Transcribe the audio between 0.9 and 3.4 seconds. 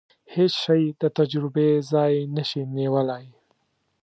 د تجربې ځای نشي نیولای.